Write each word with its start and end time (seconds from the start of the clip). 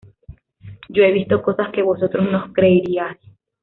Yo 0.89 1.03
he 1.05 1.11
visto 1.11 1.43
cosas 1.43 1.71
que 1.71 1.83
vosotros 1.83 2.25
no 2.31 2.51
creeríais 2.53 3.19